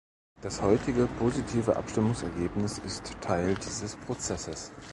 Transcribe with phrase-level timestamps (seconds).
[0.41, 4.71] Das heutige positive Abstimmungsergebnis ist Teil dieses Prozesses.